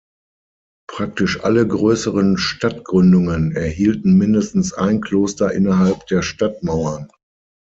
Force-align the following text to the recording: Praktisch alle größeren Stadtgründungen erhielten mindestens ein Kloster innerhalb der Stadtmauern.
Praktisch 0.89 1.43
alle 1.43 1.67
größeren 1.67 2.39
Stadtgründungen 2.39 3.55
erhielten 3.55 4.17
mindestens 4.17 4.73
ein 4.73 4.99
Kloster 4.99 5.51
innerhalb 5.53 6.07
der 6.07 6.23
Stadtmauern. 6.23 7.07